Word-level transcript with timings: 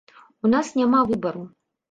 У 0.47 0.51
нас 0.53 0.71
няма 0.81 1.03
выбару. 1.13 1.45